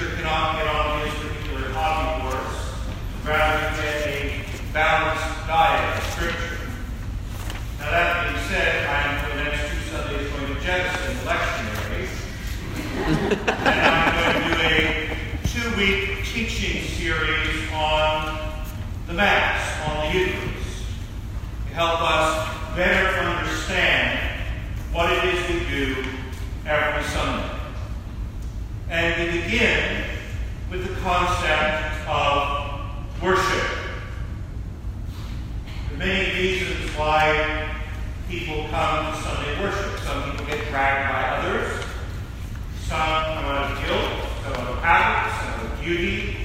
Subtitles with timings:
[0.00, 2.60] the cannot get on his particular hobby horse,
[3.22, 6.56] rather get a balanced diet of Scripture.
[7.78, 11.24] Now that being said, I am for the next two Sundays going to jettison the
[11.28, 12.08] lectionary,
[13.28, 14.74] and I'm going to do a
[15.48, 18.38] two-week teaching series on
[19.06, 20.84] the Mass, on the Eucharist,
[21.68, 24.40] to help us better understand
[24.92, 26.04] what it is we do
[26.64, 26.99] every
[29.50, 30.04] begin
[30.70, 33.68] with the concept of worship.
[35.90, 37.68] Are many reasons why
[38.28, 39.98] people come to Sunday worship.
[40.00, 41.84] Some people get dragged by others.
[42.82, 46.36] Some come out of guilt, some out of habit, some out of duty.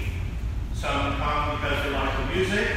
[0.74, 2.68] Some come because they like the music.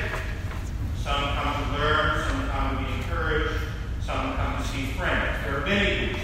[0.98, 3.54] Some come to learn, some come to be encouraged,
[4.04, 5.42] some come to see friends.
[5.44, 6.22] There are many reasons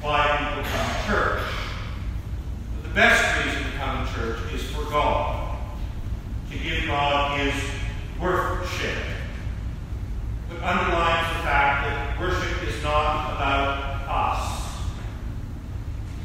[0.00, 1.42] why people come to church.
[2.74, 5.58] But the best reason to come to church is for God,
[6.50, 7.54] to give God his
[8.18, 8.96] worship.
[10.48, 14.80] What underlines the fact that worship is not about us.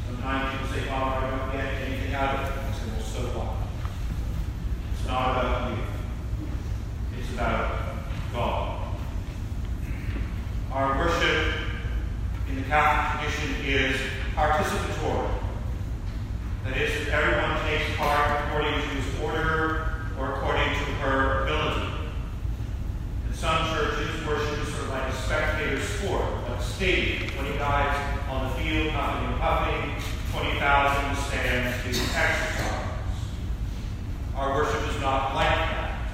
[0.06, 2.52] Sometimes people say, Father, I don't get anything out of it.
[2.58, 3.56] I say, well, so what?
[4.94, 5.82] It's not about you.
[7.18, 7.80] It's about
[8.32, 8.96] God.
[10.72, 11.54] Our worship
[12.48, 14.00] in the Catholic tradition is
[14.34, 15.30] participatory.
[16.64, 21.86] That is, that everyone takes part according to his order or according to her ability.
[23.28, 27.30] In some churches, worship is sort of like a spectator sport, like a stadium.
[27.30, 29.94] 20 guys on the field, puffing and puffing,
[30.32, 32.88] 20,000 stands to exercise.
[34.34, 36.10] Our worship is not like that.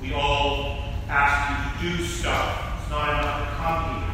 [0.00, 2.80] We all ask you to do stuff.
[2.80, 4.10] It's not enough to come here.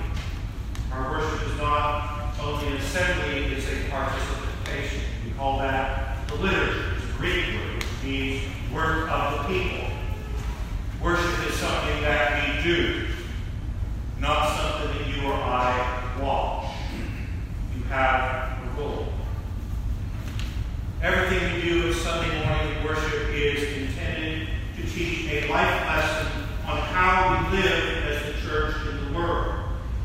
[0.96, 5.02] Our worship is not only an assembly, is a participation.
[5.26, 6.96] We call that the liturgy.
[6.96, 7.82] It's Greek word.
[7.82, 8.42] It means
[8.72, 9.88] work of the people.
[11.02, 13.06] Worship is something that we do,
[14.18, 16.74] not something that you or I watch.
[17.76, 19.08] You have a role.
[21.02, 26.32] Everything we do at Sunday morning worship is intended to teach a life lesson
[26.66, 29.54] on how we live as the church in the world.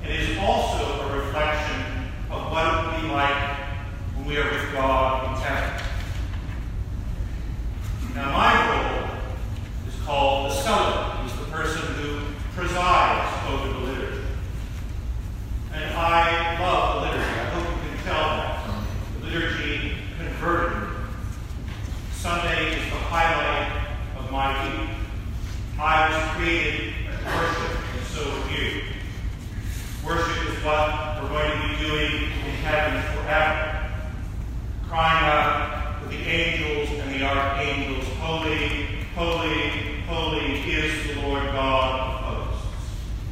[0.03, 2.01] And is also a reflection
[2.31, 3.57] of what it will be like
[4.15, 5.85] when we are God in heaven.
[8.15, 9.09] Now, my role
[9.87, 11.29] is called the celebrant.
[11.29, 12.19] He's the person who
[12.55, 14.23] presides over the liturgy.
[15.73, 17.39] And I love the liturgy.
[17.39, 18.85] I hope you can tell that.
[19.19, 20.87] The liturgy converted me.
[22.13, 23.87] Sunday is the highlight
[24.17, 24.89] of my week.
[25.79, 28.83] I was created to worship, and so are you.
[30.05, 33.89] Worship is what we're going to be doing in heaven forever.
[34.87, 38.85] Crying out with the angels and the archangels, Holy,
[39.15, 42.67] holy, holy is the Lord God of hosts.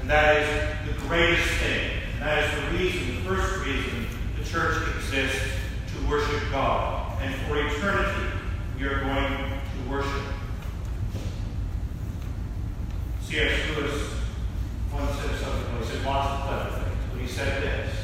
[0.02, 1.92] And that is the greatest thing.
[2.14, 5.40] And that is the reason, the first reason the church exists
[5.94, 7.22] to worship God.
[7.22, 8.36] And for eternity,
[8.80, 10.24] we are going to worship.
[13.22, 13.60] C.S.
[13.78, 14.12] Lewis
[14.92, 17.96] once said something, he said lots of clever things, but he said this.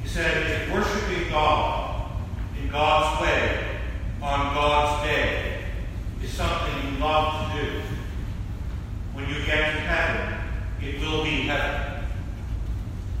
[0.00, 2.12] He said, if worshiping God
[2.62, 3.80] in God's way
[4.22, 5.64] on God's day
[6.22, 7.80] is something you love to do,
[9.12, 10.38] when you get to heaven,
[10.80, 12.04] it will be heaven.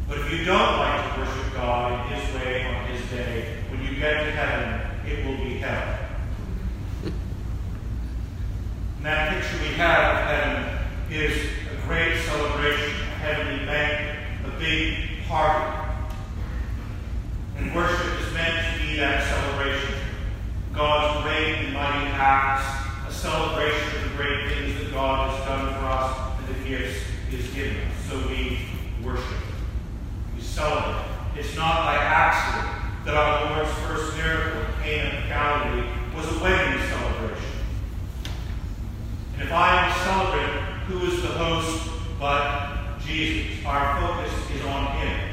[0.06, 3.82] But if you don't like to worship God in His way on His day, when
[3.82, 5.98] you get to heaven, it will be hell.
[8.96, 11.36] And that picture we have of heaven is
[11.70, 15.82] a great celebration, a heavenly banquet, a big party.
[17.58, 19.96] And worship is meant to be that celebration.
[20.72, 22.64] God's great and mighty acts,
[23.06, 27.02] a celebration of the great things that God has done for us and the gifts
[27.28, 28.08] He has given us.
[28.08, 28.60] So we
[29.04, 29.44] worship.
[30.58, 31.04] Celebrate.
[31.36, 36.42] It's not by accident that our Lord's first miracle in Cana of Galilee was a
[36.42, 37.52] wedding celebration.
[39.34, 41.88] And if I am a celebrant, who is the host
[42.18, 43.64] but Jesus?
[43.64, 45.30] Our focus is on Him.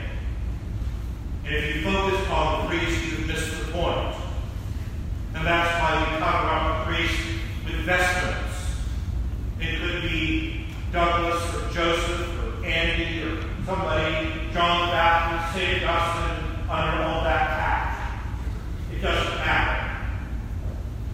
[1.46, 4.16] And if you focus on the priest, you miss the point.
[5.34, 7.18] And that's why we cover up the priest
[7.66, 8.78] with vestments.
[9.60, 15.84] It could be Douglas or Joseph or Andy or somebody, John the Baptist, St.
[15.84, 18.22] Augustine, under all that hat.
[18.94, 19.98] It doesn't matter.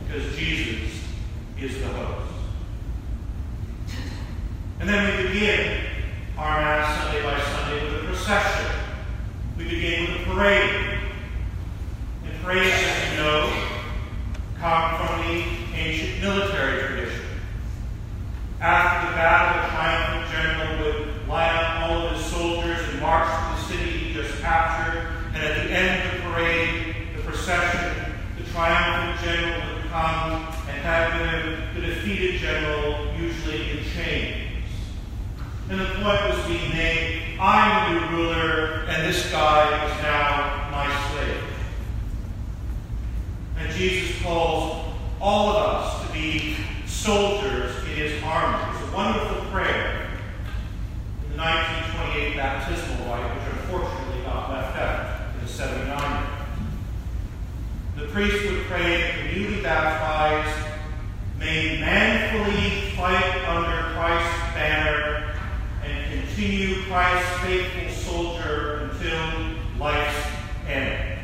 [0.06, 1.02] Because Jesus
[1.60, 2.34] is the host.
[4.80, 5.86] And then we begin
[6.38, 8.72] our Mass Sunday by Sunday with a procession.
[9.58, 9.66] We
[10.44, 11.00] a.
[12.26, 13.68] And parades, as you know,
[14.60, 15.44] come from the
[15.74, 17.26] ancient military tradition.
[18.60, 23.28] After the battle, the triumphant general would line up all of his soldiers and march
[23.28, 25.08] to the city he just captured.
[25.34, 30.82] And at the end of the parade, the procession, the triumphant general would come and
[30.82, 34.66] have the, the defeated general, usually in chains.
[35.70, 38.41] And the point was being made, I'm the new ruler,
[39.12, 41.44] this guy is now my slave.
[43.58, 44.86] And Jesus calls
[45.20, 46.56] all of us to be
[46.86, 48.74] soldiers in his army.
[48.74, 50.18] It's a wonderful prayer
[51.26, 56.28] in the 1928 baptismal rite, which unfortunately got left out in the 79.
[57.98, 60.68] The priest would pray that the newly baptized
[61.38, 65.36] may manfully fight under Christ's banner
[65.84, 68.71] and continue Christ's faithful soldier
[69.02, 70.28] until life's
[70.68, 71.20] end.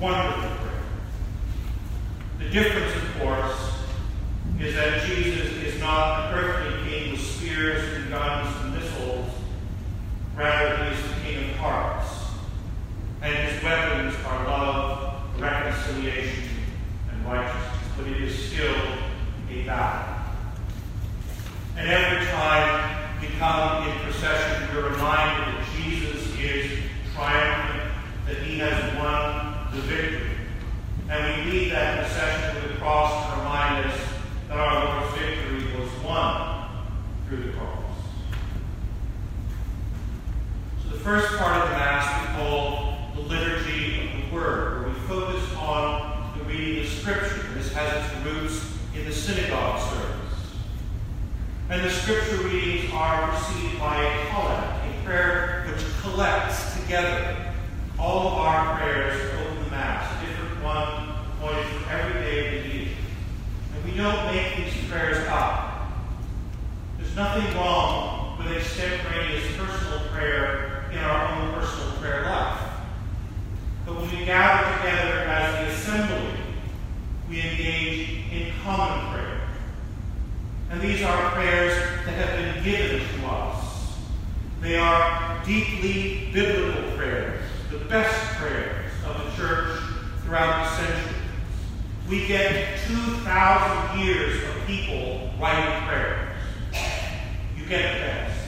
[0.00, 0.82] Wonderful prayer.
[2.38, 3.74] The difference, of course,
[4.58, 9.30] is that Jesus is not an earthly king with spears and guns and missiles.
[10.34, 12.08] Rather, he is the king of hearts.
[13.22, 16.48] And his weapons are love, reconciliation,
[17.12, 17.66] and righteousness.
[17.96, 18.74] But it is still
[19.50, 20.16] a battle.
[21.76, 26.70] And every time we come in procession, we're reminded that Jesus is
[27.14, 27.92] triumphant,
[28.26, 30.30] that he has won the victory.
[31.10, 34.00] And we lead that procession to the cross to remind us
[34.48, 36.68] that our Lord's victory was won
[37.28, 37.84] through the cross.
[40.82, 44.88] So the first part of the Mass we call the liturgy of the Word, where
[44.90, 47.42] we focus on the reading of Scripture.
[47.52, 50.54] This has its roots in the synagogue service.
[51.68, 57.54] And the scripture readings are preceded by a collect, a prayer which collects together
[57.98, 62.62] all of our prayers over the Mass, a different one appointed for every day of
[62.62, 62.88] the year.
[63.74, 65.90] And we don't make these prayers up.
[66.98, 72.60] There's nothing wrong with extemporaneous personal prayer in our own personal prayer life.
[73.86, 76.32] But when we gather together as the assembly,
[77.28, 79.40] we engage in common prayer.
[80.70, 81.72] And these are prayers
[82.04, 83.96] that have been given to us.
[84.60, 89.80] They are deeply biblical prayers, the best prayers of the church
[90.22, 91.16] throughout the centuries.
[92.08, 96.36] We get 2,000 years of people writing prayers.
[97.56, 98.40] You get the best.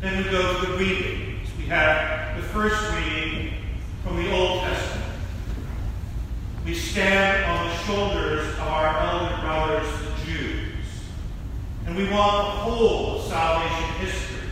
[0.00, 1.46] Then we go to the readings.
[1.58, 3.52] We have the first reading
[4.02, 5.12] from the Old Testament.
[6.64, 10.74] We stand on the shoulders of our elder brothers, the Jews.
[11.84, 14.48] And we want the whole of salvation history.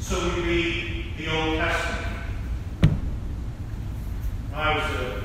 [0.00, 2.06] So we read the Old Testament.
[4.54, 5.22] I was a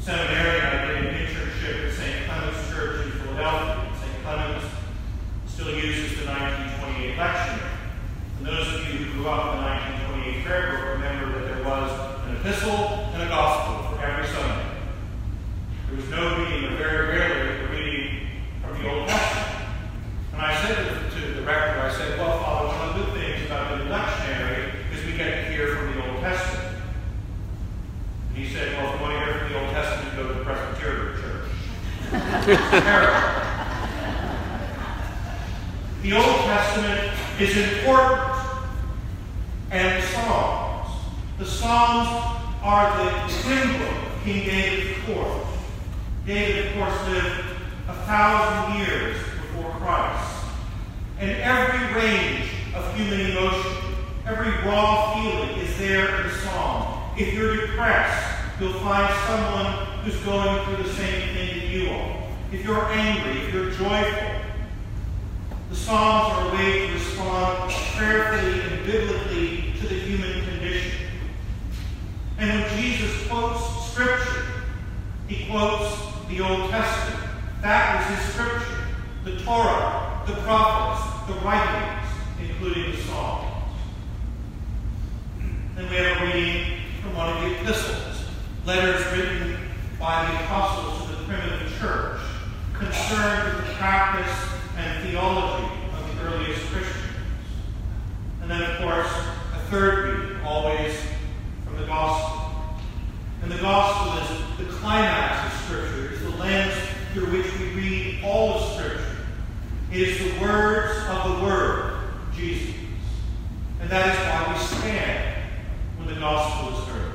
[0.00, 2.24] seminarian, I did an internship at St.
[2.24, 3.92] Clement's Church in Philadelphia.
[4.00, 4.22] St.
[4.22, 4.66] Clement's
[5.48, 7.68] still uses the 1928 lectionary.
[8.38, 8.82] And those
[9.22, 9.66] of you who grew up in the
[10.18, 11.88] 1928 prayer book remember that there was
[12.26, 12.82] an epistle
[13.14, 14.66] and a gospel for every Sunday.
[15.86, 18.26] There was no reading, or very rarely, a reading
[18.62, 19.48] from the Old Testament.
[20.32, 23.02] And I said to the, to the rector, I said, well, Father, one of the
[23.04, 26.74] good things about the lectionary is we get to hear from the Old Testament.
[28.28, 30.34] And he said, well, if you want to hear from the Old Testament, go to
[30.34, 31.48] the Presbyterian Church.
[36.02, 37.00] the Old Testament
[37.38, 38.31] is important.
[39.72, 40.90] And Psalms.
[41.38, 45.46] The Psalms are the hymn book of King David's court.
[46.26, 47.40] David, of course, lived
[47.88, 50.44] a thousand years before Christ.
[51.18, 53.72] And every range of human emotion,
[54.26, 57.10] every raw feeling is there in the psalm.
[57.16, 62.22] If you're depressed, you'll find someone who's going through the same thing that you are.
[62.52, 64.32] If you're angry, if you're joyful,
[65.70, 70.92] the Psalms are a way to respond prayerfully and biblically to the human condition.
[72.38, 74.44] And when Jesus quotes Scripture,
[75.26, 75.96] he quotes
[76.28, 77.30] the Old Testament.
[77.62, 78.84] That was his Scripture.
[79.24, 82.08] The Torah, the prophets, the writings,
[82.40, 83.46] including the Psalms.
[85.74, 88.24] Then we have a reading from one of the epistles,
[88.64, 89.56] letters written
[89.98, 92.20] by the apostles to the primitive church,
[92.72, 94.38] concerned with the practice
[94.76, 96.98] and theology of the earliest Christians.
[98.42, 99.11] And then, of course,
[99.72, 100.94] third reading, always
[101.64, 102.52] from the Gospel.
[103.42, 106.74] And the Gospel is the climax of Scripture, is the lens
[107.14, 109.16] through which we read all of Scripture.
[109.90, 112.02] It is the words of the Word,
[112.34, 112.74] Jesus.
[113.80, 115.42] And that is why we stand
[115.96, 117.12] when the gospel is heard.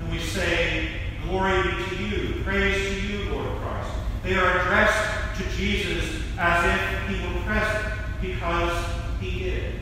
[0.00, 0.88] And we say,
[1.28, 3.90] Glory be to you, praise to you, Lord Christ.
[4.24, 8.84] They are addressed to Jesus as if he were present, because
[9.20, 9.76] he is.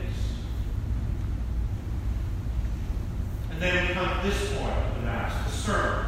[3.55, 6.05] And then we come to this point of the Mass, the sermon.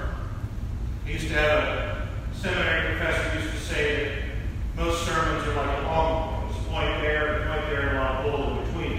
[1.06, 5.80] I used to have a seminary professor used to say that most sermons are like
[5.80, 6.48] a long one.
[6.48, 8.98] There's a point there, point there, and a lot of bull in between.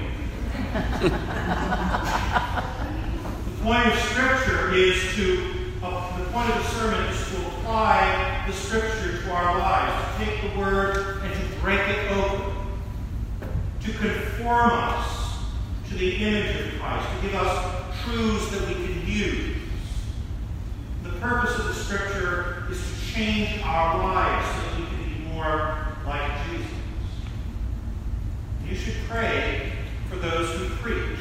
[3.45, 5.27] The point of Scripture is to,
[5.83, 10.25] uh, the point of the sermon is to apply the Scripture to our lives, to
[10.27, 12.53] take the Word and to break it open,
[13.81, 15.39] to conform us
[15.89, 19.57] to the image of Christ, to give us truths that we can use.
[21.03, 25.89] The purpose of the Scripture is to change our lives so we can be more
[26.07, 26.71] like Jesus.
[28.65, 29.73] You should pray
[30.09, 31.19] for those who preach.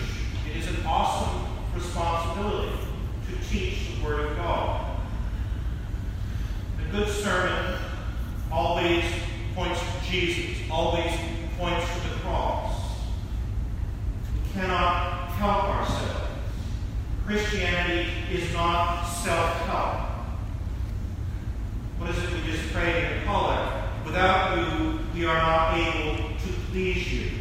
[0.48, 2.78] It is an awesome responsibility
[3.28, 5.00] to teach the Word of God.
[6.88, 7.80] A good sermon
[8.52, 9.04] always
[9.56, 11.12] points to Jesus, always
[11.58, 12.92] points to the cross.
[14.36, 16.30] We cannot help ourselves.
[17.26, 20.04] Christianity is not self-help.
[20.04, 20.07] What
[22.58, 24.06] in the collect?
[24.06, 27.32] Without you, we are not able to please you.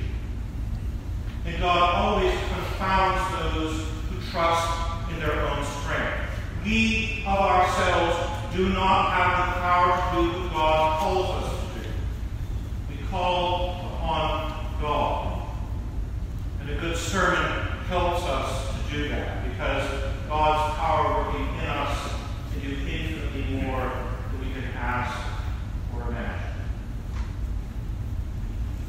[1.45, 6.31] And God always confounds those who trust in their own strength.
[6.65, 11.81] We of ourselves do not have the power to do what God calls us to
[11.81, 11.89] do.
[12.91, 15.49] We call upon God.
[16.61, 19.89] And a good sermon helps us to do that because
[20.29, 21.16] God's power
[24.87, 26.15] or.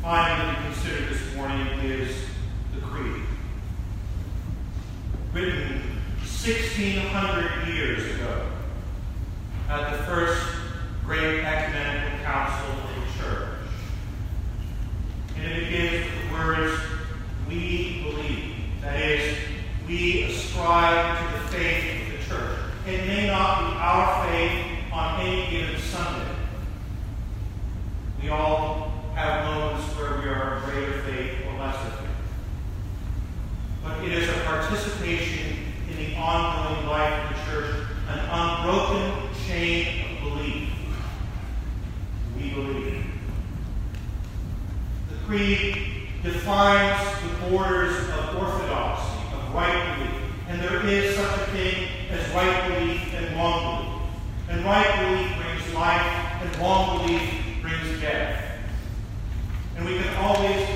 [0.03, 2.15] Finally, to consider this morning is
[2.73, 3.23] the Creed.
[5.33, 5.81] Written
[6.19, 8.47] 1,600 years ago
[9.69, 10.41] at the first
[11.03, 13.49] great ecumenical council of the church.
[15.35, 16.81] And it begins with the words,
[17.49, 18.55] We believe.
[18.81, 19.37] That is,
[19.87, 22.59] we ascribe to the faith of the church.
[22.85, 26.35] It may not be our faith on any given Sunday.
[28.27, 32.09] We all have moments where we are greater faith or lesser faith.
[33.81, 35.55] But it is a participation
[35.89, 40.69] in the ongoing life of the church, an unbroken chain of belief.
[42.35, 43.05] We believe.
[45.09, 50.21] The Creed defines the borders of orthodoxy of right belief.
[50.49, 54.01] And there is such a thing as right belief and wrong belief.
[54.49, 58.45] And right belief brings life, and wrong belief brings death.
[59.75, 60.67] And we can always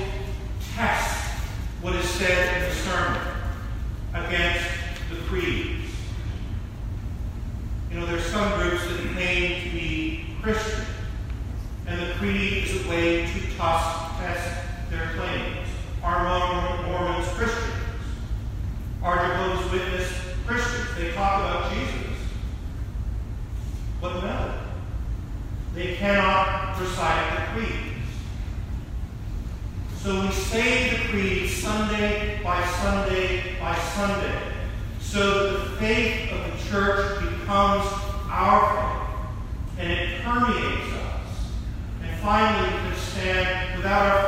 [0.74, 1.38] test
[1.80, 3.22] what is said in the sermon
[4.14, 4.68] against
[5.10, 5.90] the creeds.
[7.90, 10.84] You know, there's some groups that claim to be Christian,
[11.86, 15.68] and the creed is a way to toss, test their claims.
[16.02, 16.24] Are
[16.86, 17.70] Mormons Christian?
[19.02, 20.12] are Jehovah's Witness
[20.46, 20.88] Christians.
[20.96, 22.18] They talk about Jesus.
[24.00, 24.54] But no,
[25.74, 26.51] they cannot
[26.82, 28.08] recite the creeds.
[29.98, 34.40] So we say the creed Sunday by Sunday by Sunday,
[35.00, 37.86] so that the faith of the church becomes
[38.28, 41.50] our faith, and it permeates us.
[42.02, 44.21] And finally, we can stand without our